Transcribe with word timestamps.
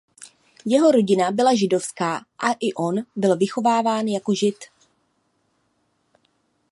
Jeho 0.65 0.91
rodina 0.91 1.31
byla 1.31 1.55
židovská 1.55 2.17
a 2.39 2.53
i 2.59 2.73
on 2.73 2.95
byl 3.15 3.37
vychováván 3.37 4.07
jako 4.07 4.33
žid. 4.33 4.55